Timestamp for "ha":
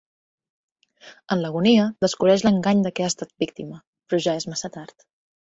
3.05-3.11